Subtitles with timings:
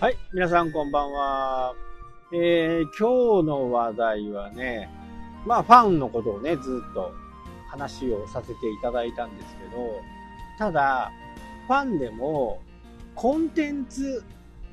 [0.00, 1.74] はい、皆さんこんばんは。
[2.32, 4.88] えー、今日の話題はね、
[5.44, 7.12] まあファンのことをね、ずっと
[7.68, 10.00] 話をさせていただいたんですけど、
[10.58, 11.12] ただ、
[11.66, 12.62] ファンでも
[13.14, 14.24] コンテンツ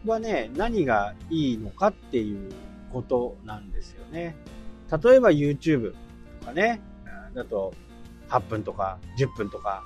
[0.06, 2.50] はね、何がいいのかっていう
[2.94, 4.34] ことなんですよね。
[4.90, 5.92] 例えば YouTube
[6.40, 6.80] とかね、
[7.36, 7.74] だと
[8.30, 9.84] 8分とか10分とか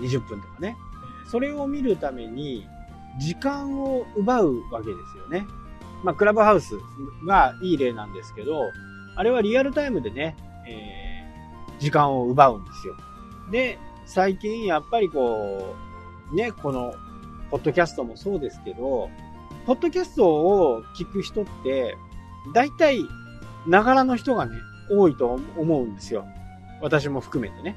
[0.00, 0.78] 20分とかね、
[1.30, 2.66] それを見るために
[3.18, 5.46] 時間を奪うわけですよね。
[6.02, 6.78] まあ、クラブハウス
[7.26, 8.70] がいい例なんですけど、
[9.16, 10.36] あれはリアルタイムでね、
[10.66, 12.96] えー、時間を奪うんですよ。
[13.50, 15.74] で、最近やっぱりこ
[16.32, 16.94] う、ね、この、
[17.50, 19.10] ポッドキャストもそうですけど、
[19.66, 21.96] ポッドキャストを聞く人って、
[22.54, 23.00] 大体、
[23.66, 24.56] ながらの人がね、
[24.90, 26.26] 多いと思うんですよ。
[26.80, 27.76] 私も含めてね。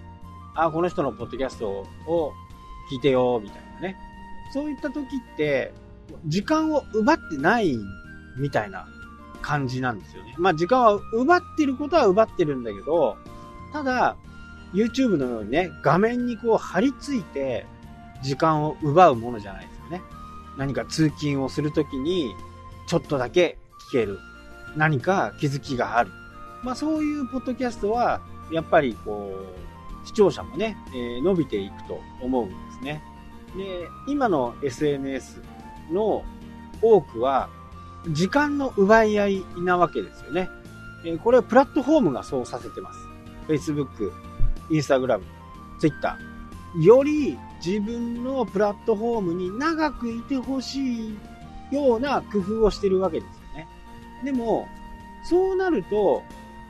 [0.55, 2.33] あ、この人のポッドキャストを
[2.91, 3.97] 聞いてよ、みたいなね。
[4.51, 5.73] そういった時って、
[6.25, 7.77] 時間を奪ってない
[8.37, 8.87] みたいな
[9.41, 10.35] 感じなんですよね。
[10.37, 13.17] まあ時間は奪ってることは奪ってるんだけど、
[13.73, 14.15] ただ、
[14.73, 17.65] YouTube のようにね、画面にこう貼り付いて
[18.21, 20.01] 時間を奪うものじゃないですよね。
[20.57, 22.33] 何か通勤をするときに、
[22.87, 23.57] ちょっとだけ
[23.89, 24.19] 聞ける。
[24.75, 26.11] 何か気づきがある。
[26.63, 29.33] まあそういうポッドキャストは、やっぱりこ
[30.03, 33.03] う、視聴者もね、えー、伸びていくと思うんですね。
[33.57, 35.41] で、今の SNS
[35.91, 36.23] の
[36.81, 37.49] 多くは、
[38.09, 40.49] 時間の奪い合いなわけですよね。
[41.23, 42.99] これはプラットフォームがそうさせてます。
[43.47, 44.11] Facebook、
[44.69, 45.21] Instagram、
[45.79, 46.17] Twitter。
[46.81, 51.17] より自分のプラットフォームに長くいてほしい
[51.71, 53.67] ような工夫をしてるわけですよね。
[54.23, 54.67] でも、
[55.23, 56.23] そうなると、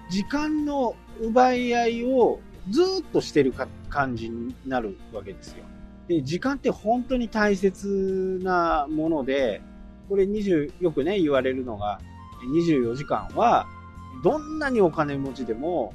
[0.10, 3.54] 時間の奪い合いをずっとしてる
[3.90, 5.64] 感じになるわけですよ。
[6.08, 9.62] で、時間って本当に大切なもので、
[10.10, 12.00] これ20、よくね、言われるのが、
[12.54, 13.68] 24時間は、
[14.24, 15.94] どんなにお金持ちでも、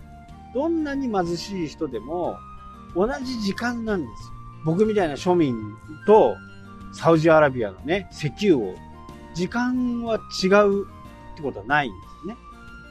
[0.54, 2.36] どんなに貧しい人でも、
[2.94, 4.32] 同じ時間なんですよ。
[4.64, 5.54] 僕みたいな庶民
[6.06, 6.34] と、
[6.92, 8.74] サウジアラビアのね、石油を、
[9.34, 10.86] 時間は違うっ
[11.36, 12.36] てことはないんですね。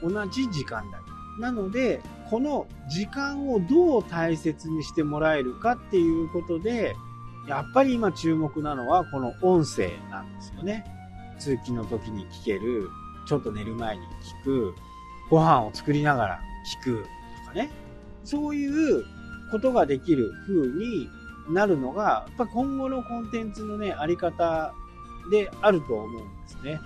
[0.04, 1.42] 同じ時間だけ。
[1.42, 6.96] なので、この時間をどう大切にしてもらえるかっていうことで、
[7.48, 10.86] やっぱり今注目なのはこの音声なんですよね。
[11.40, 12.90] 通勤の時に聞ける、
[13.28, 14.04] ちょっと寝る前に
[14.42, 14.76] 聞く、
[15.30, 16.40] ご飯を作りながら
[16.82, 17.06] 聞く
[17.44, 17.70] とかね。
[18.24, 19.04] そういう
[19.52, 21.10] ことができる風に
[21.50, 24.74] なるのが、やっぱ今後のコンテンツのね、あり方
[25.32, 26.80] であると思うんですね。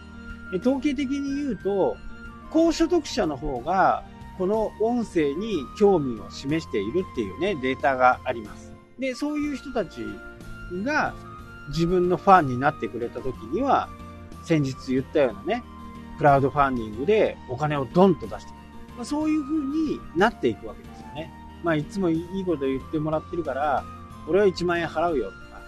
[0.60, 1.96] 統計的に言うと、
[2.52, 4.04] 高所得者の方が、
[4.38, 8.74] この音声に興味を示しているっていうね、データがあります。
[8.98, 10.02] で、そういう人たち
[10.84, 11.14] が
[11.70, 13.90] 自分のファンになってくれた時には、
[14.44, 15.64] 先日言ったようなね、
[16.18, 18.94] クラウドファンディングでお金をドンと出してくれる。
[18.98, 21.32] まあ、そういう風になっていくわけですよね。
[21.64, 23.84] まあ、いつもいいこと言ってもらってるから、
[24.28, 25.62] 俺は1万円払うよとか、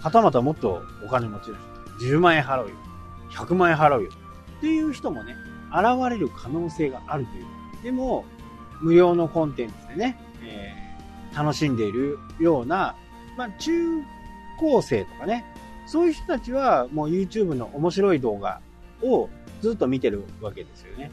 [0.00, 1.56] はたまたもっとお金持ちの
[1.98, 2.74] 人、10万円払うよ。
[3.30, 4.10] 100万円払うよ。
[4.58, 5.34] っていう人もね、
[5.70, 7.44] 現れる可能性があるという。
[7.82, 8.24] でも、
[8.80, 12.96] 無料のコンテンツでね、えー、楽しんでいるような、
[13.36, 14.02] まあ、中
[14.58, 15.44] 高生とかね、
[15.86, 18.60] そういう人たちはもう YouTube の面白い動画
[19.02, 19.28] を
[19.60, 21.10] ずっと見てるわけですよね。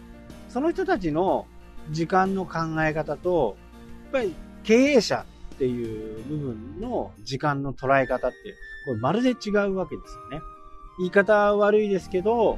[0.50, 1.46] その人たちの
[1.90, 3.57] 時間の考え方と、
[4.03, 5.25] やっぱり経営者
[5.56, 8.38] っていう部分の時間の捉え方って、
[8.85, 10.44] これまるで違うわけですよね。
[11.00, 12.57] 言い方悪いですけど、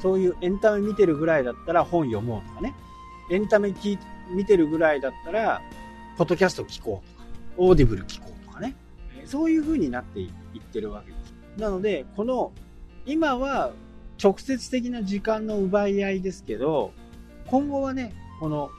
[0.00, 2.74] そういうエンタメ見てるぐらいだったら本読もうとかね。
[3.30, 3.98] エンタメ聞
[4.30, 5.62] 見てるぐらいだったら、
[6.16, 7.24] ポッドキャスト聞こうとか、
[7.56, 8.37] Audible 聞こう。
[9.28, 11.60] そういう風になっていってるわけです。
[11.60, 12.52] なので、この、
[13.04, 13.72] 今は
[14.22, 16.92] 直接的な時間の奪い合いですけど、
[17.46, 18.70] 今後はね、この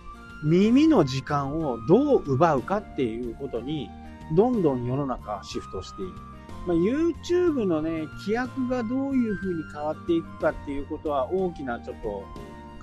[0.43, 3.89] 耳の時間をどう奪うかっていうことに、
[4.35, 6.29] どんどん世の中はシフトしていく。
[6.67, 12.25] まあ、YouTube のね、規約がどういう風に変わっていくかっていうことは大きなちょっと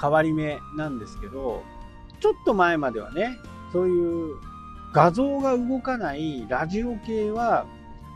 [0.00, 1.62] 変わり目なんですけど、
[2.20, 3.37] ちょっと前まではね、
[3.73, 4.37] そういう
[4.93, 7.67] 画像が動かないラジオ系は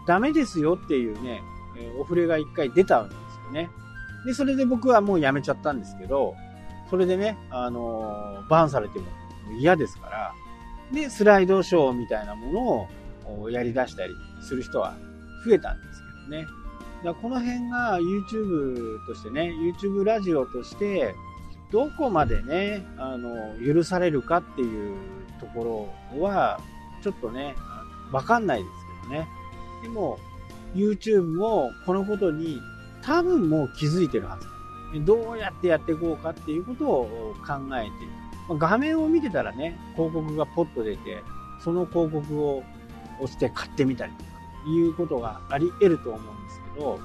[0.06, 1.42] ダメですよっていうね
[1.76, 3.70] え、お触れが一回出たんですよね。
[4.26, 6.34] で、それで僕はもうやめちゃったんですけど、
[6.88, 9.06] それでね、あのバンされても
[9.58, 10.34] 嫌ですから、
[10.92, 12.88] で、スライドショーみたいなも
[13.26, 14.12] のをやり出したり
[14.42, 14.94] する人は
[15.44, 16.46] 増えたんですけどね。
[16.46, 16.58] だか
[17.04, 19.52] らこの辺が YouTube としてね、
[19.82, 21.14] YouTube ラジオとして、
[21.70, 24.96] どこまでね、あの、許されるかっていう
[25.38, 26.60] ところは、
[27.02, 27.54] ちょっとね、
[28.12, 28.70] わかんないです
[29.08, 29.28] けどね。
[29.82, 30.18] でも、
[30.74, 32.60] YouTube もこのことに
[33.02, 34.48] 多分もう気づいてるはず。
[35.04, 38.58] どうやってやっていこうかっていうことを考えてる。
[38.58, 41.22] 画面を見てたらね、広告がポッと出て、
[41.62, 42.64] その広告を
[43.20, 44.30] 押して買ってみたりとか
[44.66, 46.98] いうことがあり得ると思うんですけど、やっ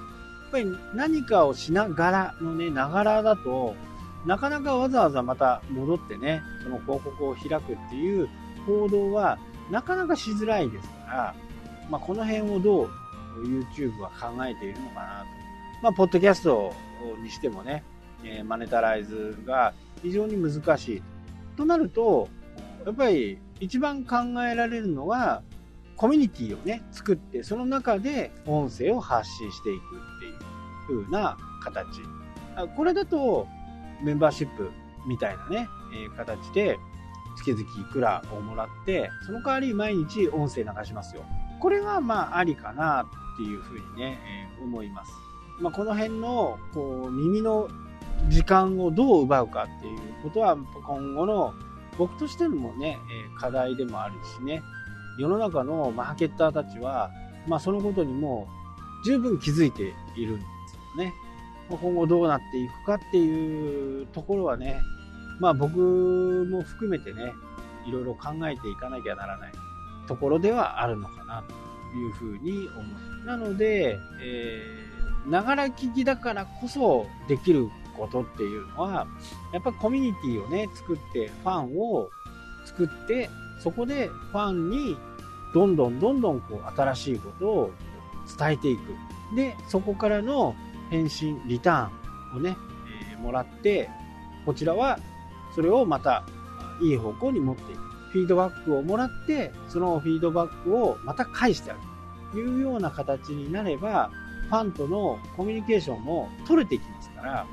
[0.51, 0.65] ぱり
[0.95, 3.75] 何かをしながらのね、ながらだと、
[4.25, 8.29] なかなかわざわざまた戻ってね、その広告を開くっていう
[8.65, 9.37] 行動は
[9.69, 11.35] なかなかしづらいですから、
[11.89, 12.89] まあ、この辺をどう
[13.43, 15.25] YouTube は考えているのかなと。
[15.83, 16.73] まあ、ポッドキャスト
[17.21, 17.83] にしてもね、
[18.23, 21.03] えマネタライズが非常に難しい。
[21.57, 22.27] となると、
[22.85, 25.43] やっぱり一番考えられるのは、
[25.95, 29.89] コミュニティをね、作って、その中で音声を発信していくっ
[30.87, 32.01] ていう風な形。
[32.75, 33.47] これだと、
[34.03, 34.71] メンバーシップ
[35.07, 36.79] みたいなね、えー、形で、
[37.37, 41.23] 月々いくらをもらって、その代わり毎日音声流しますよ。
[41.59, 44.19] これはまあありかなっていうふうにね、
[44.57, 45.11] えー、思います。
[45.59, 47.69] まあ、この辺のこう耳の
[48.29, 51.53] 時間をどう奪うかっていうことは今後の
[51.97, 54.61] 僕としてのもね、え課題でもあるしね、
[55.17, 57.09] 世の中のマーケッターたちは、
[57.47, 58.47] まあ、そのことにも
[59.05, 61.13] 十分気づいているんですよね。
[61.69, 64.81] 今後どうなっていくかっていうところはね、
[65.39, 65.77] まあ僕
[66.49, 67.33] も含めてね、
[67.87, 69.51] いろいろ考えていかなきゃならない
[70.07, 72.81] ところではあるのかなというふうに思
[73.23, 73.25] う。
[73.25, 79.07] なので、えー、ながら聞きだからこそできることっていうのは、
[79.53, 82.09] やっぱコミュニティをね、作って、ファンを
[82.65, 83.29] 作って、
[83.63, 84.97] そこでファンに
[85.53, 87.71] どんどんどんどんこう新しいことを
[88.37, 88.81] 伝えていく。
[89.35, 90.55] で、そこからの
[90.95, 92.57] 返信、リターンをね、
[93.11, 93.89] えー、もらって、
[94.45, 94.99] こちらは
[95.53, 96.23] それをまた
[96.81, 97.81] いい方向に持っていく。
[98.11, 101.87] フィードバックをもらって、そのフィードバックをまた返してあげる。
[102.31, 104.09] というような形になれば、
[104.49, 107.45] ファンとのコミュニケーションも取れてきますから、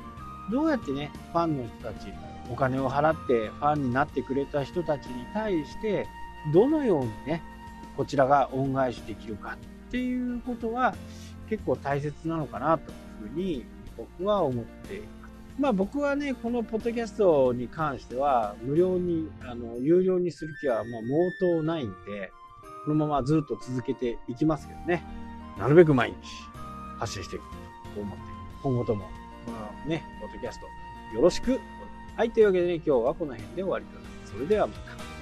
[0.51, 2.07] どうやってね、ファンの人たち、
[2.49, 6.07] お金を払ってファンになってくれた人たちに対して、
[6.53, 7.41] どのようにね、
[7.97, 9.57] こちらが恩返しできるか
[9.87, 10.95] っていうことは
[11.49, 12.93] 結構大切なのかなとい
[13.27, 13.65] うふうに
[13.97, 15.13] 僕は思っています。
[15.59, 21.07] まあ僕はね、このポッドキャストに関しては無料に、あの、有料にする気はまあ毛
[21.39, 22.31] 頭ないんで、
[22.85, 25.03] このままずっと続けていきますけどね。
[25.57, 26.15] なるべく毎日
[26.97, 27.43] 発信していく
[27.93, 28.23] と思って、
[28.63, 29.01] 今後とも、
[29.47, 30.65] まあね、ポッドキャスト
[31.15, 31.59] よろしく。
[32.17, 34.33] はい、というわけでね、今日はこの辺で終わりとなります。
[34.33, 35.12] それではまた。